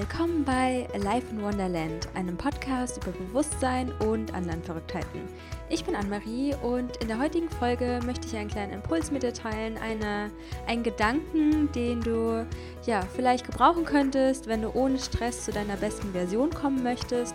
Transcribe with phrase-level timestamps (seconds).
[0.00, 5.28] Willkommen bei Life in Wonderland, einem Podcast über Bewusstsein und anderen Verrücktheiten.
[5.68, 9.34] Ich bin Anne-Marie und in der heutigen Folge möchte ich einen kleinen Impuls mit dir
[9.34, 10.30] teilen, eine,
[10.66, 12.46] einen Gedanken, den du
[12.86, 17.34] ja vielleicht gebrauchen könntest, wenn du ohne Stress zu deiner besten Version kommen möchtest.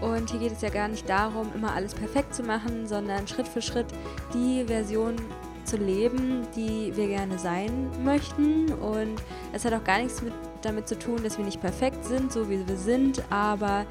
[0.00, 3.46] Und hier geht es ja gar nicht darum, immer alles perfekt zu machen, sondern Schritt
[3.46, 3.88] für Schritt
[4.32, 5.16] die Version
[5.66, 8.72] zu leben, die wir gerne sein möchten.
[8.72, 9.20] Und
[9.52, 12.48] es hat auch gar nichts mit, damit zu tun, dass wir nicht perfekt sind, so
[12.48, 13.22] wie wir sind.
[13.30, 13.86] Aber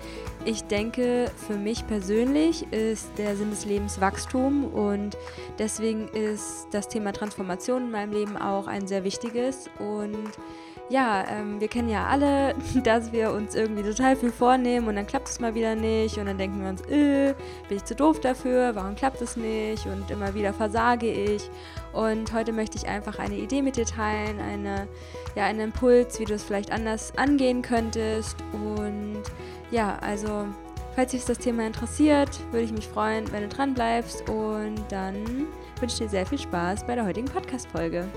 [0.46, 4.66] ich denke, für mich persönlich ist der Sinn des Lebens Wachstum.
[4.66, 5.18] Und
[5.60, 9.70] deswegen ist das Thema Transformation in meinem Leben auch ein sehr wichtiges.
[9.80, 10.30] Und
[10.90, 12.54] ja, ähm, wir kennen ja alle,
[12.84, 16.28] dass wir uns irgendwie total viel vornehmen und dann klappt es mal wieder nicht und
[16.28, 17.34] dann denken wir uns, äh,
[17.68, 21.50] bin ich zu doof dafür, warum klappt es nicht und immer wieder versage ich.
[21.94, 24.88] Und heute möchte ich einfach eine Idee mit dir teilen, eine,
[25.36, 28.36] ja, einen Impuls, wie du es vielleicht anders angehen könntest.
[28.52, 29.24] Und
[29.72, 30.46] ja, also
[30.94, 35.48] falls dich das Thema interessiert, würde ich mich freuen, wenn du dran bleibst und dann
[35.80, 38.08] wünsche ich dir sehr viel Spaß bei der heutigen Podcast-Folge.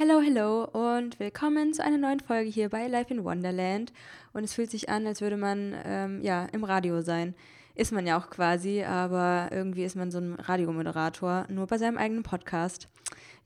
[0.00, 3.92] Hello, hello und willkommen zu einer neuen Folge hier bei Life in Wonderland.
[4.32, 7.34] Und es fühlt sich an, als würde man ähm, ja im Radio sein.
[7.74, 11.98] Ist man ja auch quasi, aber irgendwie ist man so ein Radiomoderator, nur bei seinem
[11.98, 12.86] eigenen Podcast.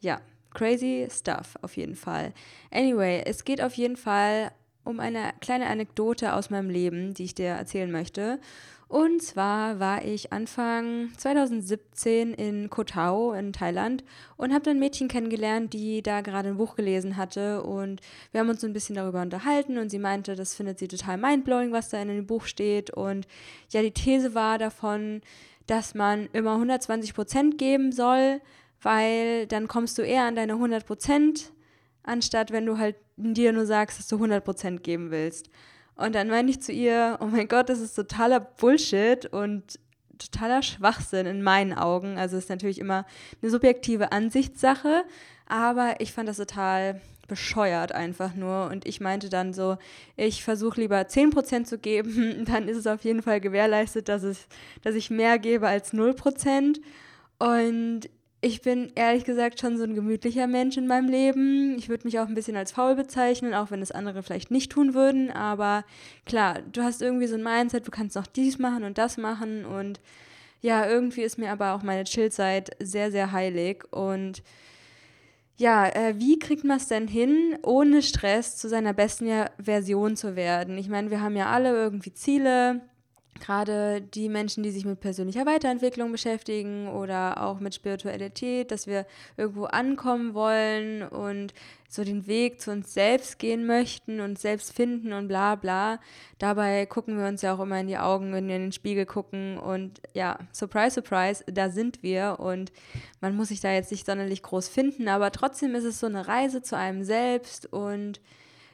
[0.01, 0.21] Ja,
[0.53, 2.35] crazy stuff auf jeden Fall.
[2.71, 4.53] Anyway, es geht auf jeden Fall
[4.85, 8.41] um eine kleine Anekdote aus meinem Leben, die ich dir erzählen möchte.
[8.93, 14.05] Und zwar war ich Anfang 2017 in Koh Tao in Thailand
[14.37, 17.63] und habe ein Mädchen kennengelernt, die da gerade ein Buch gelesen hatte.
[17.63, 20.89] Und wir haben uns so ein bisschen darüber unterhalten und sie meinte, das findet sie
[20.89, 22.91] total mindblowing, was da in dem Buch steht.
[22.91, 23.27] Und
[23.71, 25.23] ja, die These war davon,
[25.67, 28.43] dass man immer 120 Prozent geben soll,
[28.83, 31.53] weil dann kommst du eher an deine 100 Prozent,
[32.03, 35.49] anstatt wenn du halt dir nur sagst, dass du 100 Prozent geben willst.
[35.95, 39.79] Und dann meinte ich zu ihr, oh mein Gott, das ist totaler Bullshit und
[40.19, 42.19] totaler Schwachsinn in meinen Augen.
[42.19, 43.05] Also ist natürlich immer
[43.41, 45.05] eine subjektive Ansichtssache,
[45.47, 48.69] aber ich fand das total bescheuert einfach nur.
[48.71, 49.77] Und ich meinte dann so,
[50.17, 54.49] ich versuche lieber 10% zu geben, dann ist es auf jeden Fall gewährleistet, dass, es,
[54.83, 56.81] dass ich mehr gebe als 0%.
[57.39, 58.01] Und
[58.45, 61.79] ich bin ehrlich gesagt schon so ein gemütlicher Mensch in meinem Leben.
[61.79, 64.73] Ich würde mich auch ein bisschen als faul bezeichnen, auch wenn es andere vielleicht nicht
[64.73, 65.31] tun würden.
[65.31, 65.85] Aber
[66.27, 69.65] klar, du hast irgendwie so ein Mindset, du kannst noch dies machen und das machen.
[69.65, 70.01] Und
[70.61, 73.85] ja, irgendwie ist mir aber auch meine Chillzeit sehr, sehr heilig.
[73.93, 74.43] Und
[75.57, 79.29] ja, äh, wie kriegt man es denn hin, ohne Stress zu seiner besten
[79.63, 80.79] Version zu werden?
[80.79, 82.81] Ich meine, wir haben ja alle irgendwie Ziele
[83.43, 89.05] gerade die Menschen, die sich mit persönlicher Weiterentwicklung beschäftigen oder auch mit Spiritualität, dass wir
[89.37, 91.53] irgendwo ankommen wollen und
[91.89, 95.99] so den Weg zu uns selbst gehen möchten und selbst finden und bla bla.
[96.39, 99.07] Dabei gucken wir uns ja auch immer in die Augen, wenn wir in den Spiegel
[99.07, 102.73] gucken und ja, surprise, surprise, da sind wir und
[103.21, 106.29] man muss sich da jetzt nicht sonderlich groß finden, aber trotzdem ist es so eine
[106.29, 108.21] Reise zu einem selbst und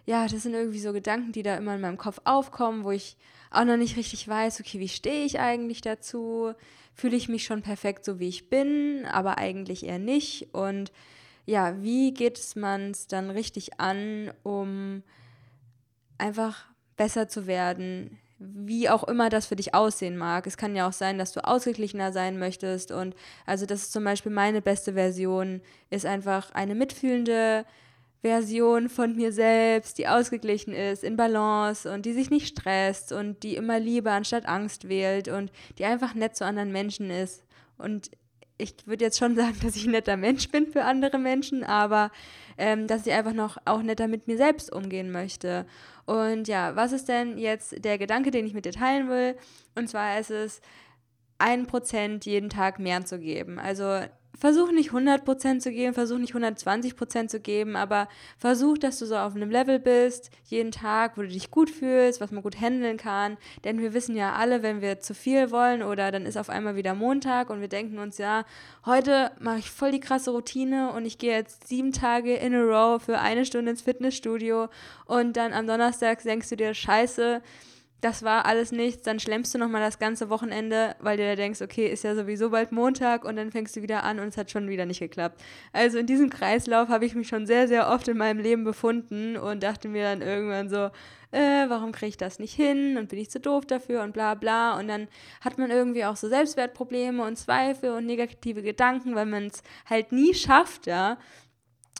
[0.08, 3.18] ja, das sind irgendwie so Gedanken, die da immer in meinem Kopf aufkommen, wo ich
[3.50, 6.54] auch noch nicht richtig weiß, okay, wie stehe ich eigentlich dazu?
[6.94, 10.48] Fühle ich mich schon perfekt so, wie ich bin, aber eigentlich eher nicht?
[10.54, 10.92] Und
[11.44, 15.02] ja, wie geht es man es dann richtig an, um
[16.16, 16.64] einfach
[16.96, 18.18] besser zu werden?
[18.38, 20.46] Wie auch immer das für dich aussehen mag.
[20.46, 22.92] Es kann ja auch sein, dass du ausgeglichener sein möchtest.
[22.92, 23.14] Und
[23.44, 25.60] also, das ist zum Beispiel meine beste Version,
[25.90, 27.66] ist einfach eine mitfühlende,
[28.22, 33.42] Version von mir selbst, die ausgeglichen ist, in Balance und die sich nicht stresst und
[33.42, 37.44] die immer Liebe anstatt Angst wählt und die einfach nett zu anderen Menschen ist.
[37.76, 38.10] Und
[38.58, 42.10] ich würde jetzt schon sagen, dass ich ein netter Mensch bin für andere Menschen, aber
[42.58, 45.64] ähm, dass ich einfach noch auch netter mit mir selbst umgehen möchte.
[46.04, 49.36] Und ja, was ist denn jetzt der Gedanke, den ich mit dir teilen will?
[49.76, 50.60] Und zwar ist es,
[51.38, 53.60] ein Prozent jeden Tag mehr zu geben.
[53.60, 54.00] Also
[54.36, 58.08] versuch nicht 100% zu geben, versuch nicht 120% zu geben, aber
[58.38, 62.20] versuch, dass du so auf einem Level bist, jeden Tag, wo du dich gut fühlst,
[62.20, 63.36] was man gut handeln kann.
[63.64, 66.76] Denn wir wissen ja alle, wenn wir zu viel wollen oder dann ist auf einmal
[66.76, 68.44] wieder Montag und wir denken uns, ja,
[68.86, 72.62] heute mache ich voll die krasse Routine und ich gehe jetzt sieben Tage in a
[72.62, 74.68] row für eine Stunde ins Fitnessstudio
[75.06, 77.42] und dann am Donnerstag denkst du dir, scheiße,
[78.00, 81.60] das war alles nichts, dann schlemmst du nochmal das ganze Wochenende, weil du dir denkst,
[81.62, 84.52] okay, ist ja sowieso bald Montag und dann fängst du wieder an und es hat
[84.52, 85.42] schon wieder nicht geklappt.
[85.72, 89.36] Also in diesem Kreislauf habe ich mich schon sehr, sehr oft in meinem Leben befunden
[89.36, 90.90] und dachte mir dann irgendwann so,
[91.32, 94.34] äh, warum kriege ich das nicht hin und bin ich zu doof dafür und bla
[94.34, 94.78] bla.
[94.78, 95.08] Und dann
[95.40, 100.12] hat man irgendwie auch so Selbstwertprobleme und Zweifel und negative Gedanken, weil man es halt
[100.12, 101.18] nie schafft, ja.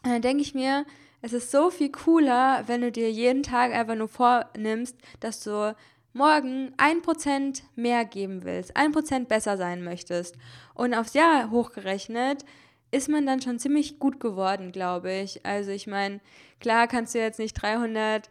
[0.05, 0.87] Dann denke ich mir,
[1.23, 5.75] es ist so viel cooler, wenn du dir jeden Tag einfach nur vornimmst, dass du
[6.13, 10.37] morgen ein Prozent mehr geben willst, ein Prozent besser sein möchtest.
[10.75, 12.45] Und aufs Jahr hochgerechnet
[12.91, 15.45] ist man dann schon ziemlich gut geworden, glaube ich.
[15.45, 16.21] Also ich meine,
[16.61, 18.31] klar kannst du jetzt nicht 300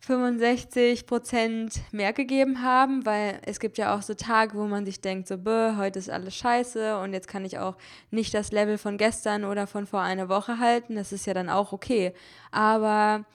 [0.00, 5.00] 65 Prozent mehr gegeben haben, weil es gibt ja auch so Tage, wo man sich
[5.02, 7.76] denkt, so, bäh, heute ist alles scheiße und jetzt kann ich auch
[8.10, 10.96] nicht das Level von gestern oder von vor einer Woche halten.
[10.96, 12.14] Das ist ja dann auch okay.
[12.50, 13.26] Aber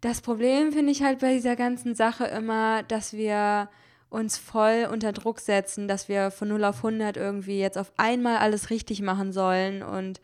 [0.00, 3.68] das Problem finde ich halt bei dieser ganzen Sache immer, dass wir
[4.10, 8.38] uns voll unter Druck setzen, dass wir von 0 auf 100 irgendwie jetzt auf einmal
[8.38, 10.20] alles richtig machen sollen und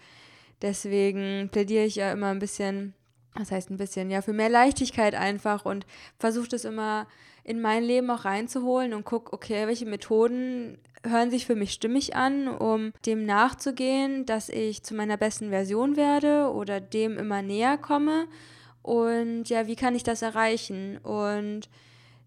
[0.62, 2.94] deswegen plädiere ich ja immer ein bisschen
[3.34, 5.86] das heißt ein bisschen, ja, für mehr Leichtigkeit einfach und
[6.18, 7.06] versuche das immer
[7.42, 12.16] in mein Leben auch reinzuholen und gucke, okay, welche Methoden hören sich für mich stimmig
[12.16, 17.76] an, um dem nachzugehen, dass ich zu meiner besten Version werde oder dem immer näher
[17.76, 18.26] komme.
[18.82, 20.98] Und ja, wie kann ich das erreichen?
[20.98, 21.68] Und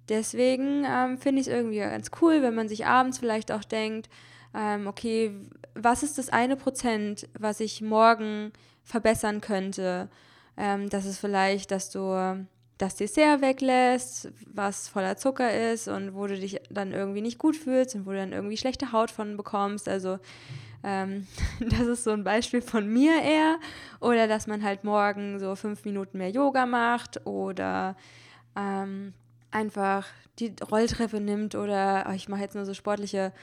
[0.09, 4.09] deswegen ähm, finde ich es irgendwie ganz cool, wenn man sich abends vielleicht auch denkt,
[4.55, 5.31] ähm, okay,
[5.73, 8.51] was ist das eine Prozent, was ich morgen
[8.83, 10.09] verbessern könnte?
[10.57, 12.45] Ähm, das ist vielleicht, dass du
[12.77, 17.55] das Dessert weglässt, was voller Zucker ist und wo du dich dann irgendwie nicht gut
[17.55, 19.89] fühlst und wo du dann irgendwie schlechte Haut von bekommst.
[19.89, 20.19] Also
[20.83, 21.27] ähm,
[21.59, 23.57] das ist so ein Beispiel von mir eher.
[23.99, 27.95] Oder dass man halt morgen so fünf Minuten mehr Yoga macht oder
[28.55, 29.13] ähm,
[29.49, 30.05] einfach
[30.39, 33.33] die Rolltreppe nimmt oder oh, ich mache jetzt nur so sportliche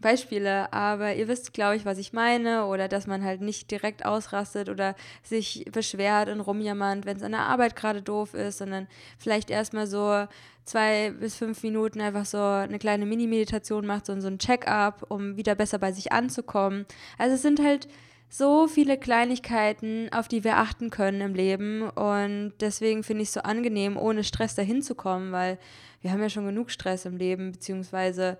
[0.00, 4.04] Beispiele, aber ihr wisst, glaube ich, was ich meine oder dass man halt nicht direkt
[4.04, 8.88] ausrastet oder sich beschwert und rumjammert, wenn es an der Arbeit gerade doof ist, sondern
[9.18, 10.26] vielleicht erstmal so
[10.64, 15.54] zwei bis fünf Minuten einfach so eine kleine Mini-Meditation macht, so, ein Check-up, um wieder
[15.54, 16.86] besser bei sich anzukommen.
[17.18, 17.88] Also es sind halt
[18.28, 23.34] so viele Kleinigkeiten, auf die wir achten können im Leben und deswegen finde ich es
[23.34, 25.58] so angenehm, ohne Stress dahin zu kommen, weil
[26.00, 28.38] wir haben ja schon genug Stress im Leben, beziehungsweise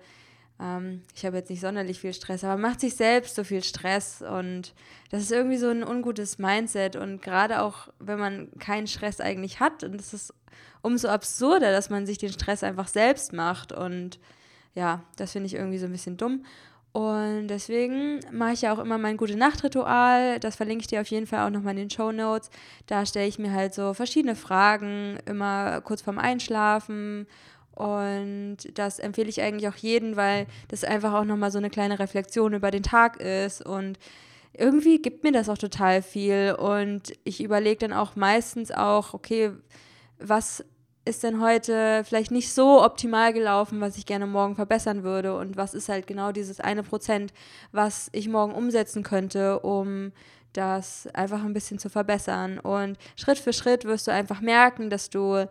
[0.63, 4.21] ähm, ich habe jetzt nicht sonderlich viel Stress, aber macht sich selbst so viel Stress
[4.21, 4.73] und
[5.11, 9.59] das ist irgendwie so ein ungutes Mindset und gerade auch, wenn man keinen Stress eigentlich
[9.59, 10.33] hat und es ist
[10.81, 14.19] umso absurder, dass man sich den Stress einfach selbst macht und
[14.73, 16.45] ja, das finde ich irgendwie so ein bisschen dumm.
[16.93, 20.39] Und deswegen mache ich ja auch immer mein gute Nacht-Ritual.
[20.39, 22.51] Das verlinke ich dir auf jeden Fall auch nochmal in den Show Notes.
[22.85, 27.25] Da stelle ich mir halt so verschiedene Fragen, immer kurz vorm Einschlafen
[27.75, 31.99] und das empfehle ich eigentlich auch jedem, weil das einfach auch nochmal so eine kleine
[31.99, 33.65] Reflexion über den Tag ist.
[33.65, 33.97] Und
[34.53, 36.55] irgendwie gibt mir das auch total viel.
[36.57, 39.51] Und ich überlege dann auch meistens auch, okay,
[40.19, 40.63] was
[41.05, 45.35] ist denn heute vielleicht nicht so optimal gelaufen, was ich gerne morgen verbessern würde?
[45.35, 47.33] Und was ist halt genau dieses eine Prozent,
[47.71, 50.11] was ich morgen umsetzen könnte, um
[50.53, 52.59] das einfach ein bisschen zu verbessern?
[52.59, 55.47] Und Schritt für Schritt wirst du einfach merken, dass du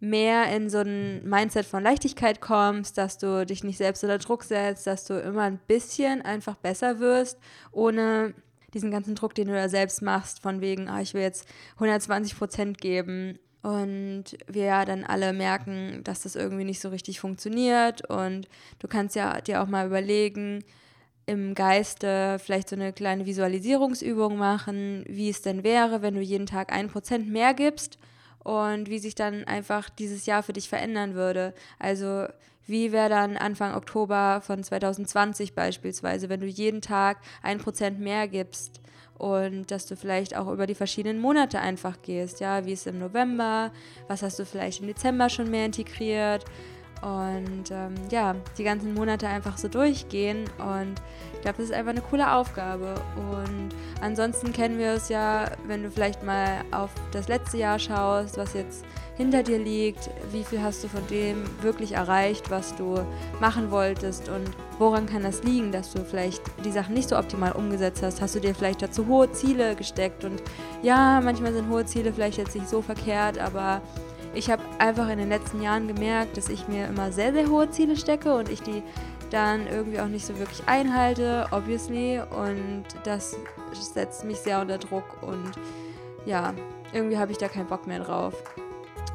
[0.00, 4.44] mehr in so ein Mindset von Leichtigkeit kommst, dass du dich nicht selbst unter Druck
[4.44, 7.38] setzt, dass du immer ein bisschen einfach besser wirst,
[7.72, 8.34] ohne
[8.74, 11.46] diesen ganzen Druck, den du da selbst machst, von wegen, ah, ich will jetzt
[11.76, 13.38] 120 Prozent geben.
[13.62, 18.08] Und wir ja dann alle merken, dass das irgendwie nicht so richtig funktioniert.
[18.08, 18.48] Und
[18.78, 20.62] du kannst ja dir auch mal überlegen,
[21.24, 26.46] im Geiste vielleicht so eine kleine Visualisierungsübung machen, wie es denn wäre, wenn du jeden
[26.46, 27.98] Tag ein Prozent mehr gibst
[28.46, 31.52] und wie sich dann einfach dieses Jahr für dich verändern würde.
[31.80, 32.26] Also
[32.64, 38.28] wie wäre dann Anfang Oktober von 2020 beispielsweise, wenn du jeden Tag ein Prozent mehr
[38.28, 38.80] gibst
[39.18, 43.00] und dass du vielleicht auch über die verschiedenen Monate einfach gehst, ja, wie ist im
[43.00, 43.72] November,
[44.06, 46.44] was hast du vielleicht im Dezember schon mehr integriert
[47.06, 50.50] und ähm, ja, die ganzen Monate einfach so durchgehen.
[50.58, 51.00] Und
[51.34, 52.96] ich glaube, das ist einfach eine coole Aufgabe.
[53.16, 53.68] Und
[54.00, 58.54] ansonsten kennen wir es ja, wenn du vielleicht mal auf das letzte Jahr schaust, was
[58.54, 58.84] jetzt
[59.16, 62.98] hinter dir liegt, wie viel hast du von dem wirklich erreicht, was du
[63.40, 67.52] machen wolltest und woran kann das liegen, dass du vielleicht die Sachen nicht so optimal
[67.52, 68.20] umgesetzt hast?
[68.20, 70.24] Hast du dir vielleicht dazu hohe Ziele gesteckt?
[70.24, 70.42] Und
[70.82, 73.80] ja, manchmal sind hohe Ziele vielleicht jetzt nicht so verkehrt, aber
[74.34, 77.70] ich habe einfach in den letzten Jahren gemerkt, dass ich mir immer sehr, sehr hohe
[77.70, 78.82] Ziele stecke und ich die
[79.30, 82.20] dann irgendwie auch nicht so wirklich einhalte, obviously.
[82.20, 83.36] Und das
[83.72, 85.52] setzt mich sehr unter Druck und
[86.24, 86.54] ja,
[86.92, 88.34] irgendwie habe ich da keinen Bock mehr drauf.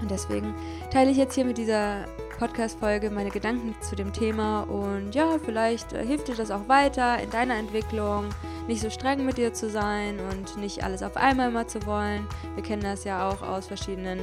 [0.02, 0.54] Und deswegen
[0.92, 2.06] teile ich jetzt hier mit dieser
[2.42, 7.22] Podcast-Folge meine Gedanken zu dem Thema und ja, vielleicht äh, hilft dir das auch weiter
[7.22, 8.30] in deiner Entwicklung,
[8.68, 12.26] nicht so streng mit dir zu sein und nicht alles auf einmal immer zu wollen.
[12.56, 14.22] Wir kennen das ja auch aus verschiedenen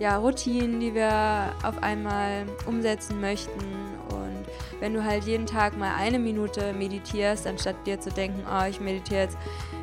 [0.00, 3.79] ja, Routinen, die wir auf einmal umsetzen möchten
[4.80, 8.80] wenn du halt jeden Tag mal eine Minute meditierst, anstatt dir zu denken, oh, ich
[8.80, 9.38] meditiere jetzt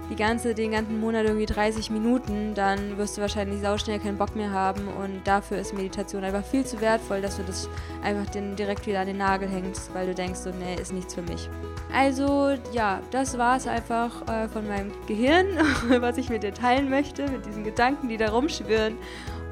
[0.10, 4.36] die ganze, den ganzen Monat irgendwie 30 Minuten, dann wirst du wahrscheinlich sauschnell keinen Bock
[4.36, 7.70] mehr haben und dafür ist Meditation einfach viel zu wertvoll, dass du das
[8.04, 11.13] einfach den, direkt wieder an den Nagel hängst, weil du denkst so, nee, ist nichts
[11.13, 11.50] für mich.
[11.94, 15.48] Also ja, das war es einfach äh, von meinem Gehirn,
[16.00, 18.98] was ich mit dir teilen möchte, mit diesen Gedanken, die da rumschwirren.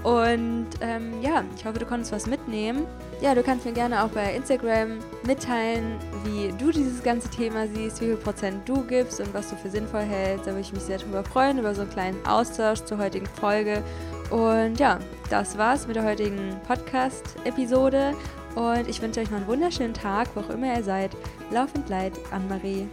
[0.06, 2.86] Und ähm, ja, ich hoffe, du konntest was mitnehmen.
[3.22, 8.02] Ja, du kannst mir gerne auch bei Instagram mitteilen, wie du dieses ganze Thema siehst,
[8.02, 10.46] wie viel Prozent du gibst und was du für sinnvoll hältst.
[10.46, 13.82] Da würde ich mich sehr darüber freuen, über so einen kleinen Austausch zur heutigen Folge.
[14.30, 15.00] Und ja,
[15.32, 18.14] das war's mit der heutigen Podcast-Episode.
[18.54, 21.18] Und ich wünsche euch noch einen wunderschönen Tag, wo auch immer ihr seid.
[21.50, 22.88] Laufend Leid, Anne-Marie.